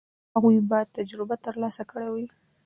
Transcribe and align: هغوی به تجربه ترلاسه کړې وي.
هغوی 0.33 0.57
به 0.69 0.79
تجربه 0.97 1.35
ترلاسه 1.45 1.83
کړې 1.91 2.09
وي. 2.13 2.27